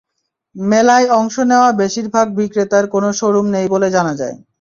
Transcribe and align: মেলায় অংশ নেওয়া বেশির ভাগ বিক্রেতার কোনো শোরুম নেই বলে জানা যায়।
মেলায় 0.55 1.07
অংশ 1.19 1.35
নেওয়া 1.49 1.69
বেশির 1.81 2.07
ভাগ 2.13 2.27
বিক্রেতার 2.37 2.85
কোনো 2.93 3.09
শোরুম 3.19 3.45
নেই 3.55 3.67
বলে 3.73 3.87
জানা 3.95 4.13
যায়। 4.19 4.35